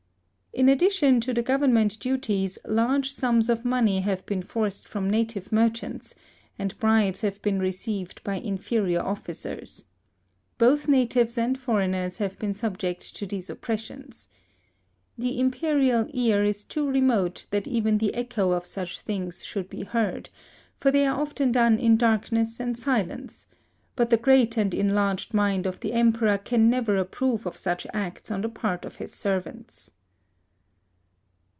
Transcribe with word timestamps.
In 0.53 0.67
addition 0.67 1.21
to 1.21 1.33
the 1.33 1.41
government 1.41 1.97
duties, 2.01 2.59
large 2.65 3.13
sums 3.13 3.47
of 3.49 3.63
money 3.63 4.01
have 4.01 4.25
been 4.25 4.43
forced 4.43 4.85
from 4.85 5.09
native 5.09 5.49
merchants, 5.49 6.13
and 6.59 6.77
bribes 6.77 7.21
have 7.21 7.41
been 7.41 7.57
received 7.59 8.21
by 8.25 8.35
inferior 8.35 8.99
officers. 9.01 9.85
Both 10.57 10.89
natives 10.89 11.37
and 11.37 11.57
foreigners 11.57 12.17
have 12.17 12.37
been 12.37 12.53
subject 12.53 13.15
to 13.15 13.25
these 13.25 13.49
oppressions. 13.49 14.27
The 15.17 15.39
Imperial 15.39 16.09
ear 16.13 16.43
is 16.43 16.65
too 16.65 16.85
remote 16.85 17.45
that 17.51 17.65
even 17.65 17.97
the 17.99 18.13
echo 18.13 18.51
of 18.51 18.65
such 18.65 18.99
things 18.99 19.45
should 19.45 19.69
be 19.69 19.83
heard, 19.85 20.29
for 20.77 20.91
they 20.91 21.05
are 21.05 21.17
often 21.19 21.53
done 21.53 21.79
in 21.79 21.95
darkness 21.95 22.59
and 22.59 22.77
silence; 22.77 23.45
but 23.95 24.09
the 24.09 24.17
great 24.17 24.57
and 24.57 24.73
enlarged 24.73 25.33
mind 25.33 25.65
of 25.65 25.79
the 25.79 25.93
Emperor 25.93 26.37
can 26.37 26.69
never 26.69 26.97
approve 26.97 27.47
of 27.47 27.55
such 27.55 27.87
acts 27.93 28.29
on 28.29 28.41
the 28.41 28.49
part 28.49 28.83
of 28.83 28.97
his 28.97 29.13
servants. 29.13 29.91